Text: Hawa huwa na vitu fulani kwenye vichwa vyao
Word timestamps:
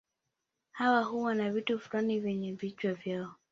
Hawa 0.71 1.03
huwa 1.03 1.35
na 1.35 1.51
vitu 1.51 1.79
fulani 1.79 2.21
kwenye 2.21 2.53
vichwa 2.53 2.93
vyao 2.93 3.35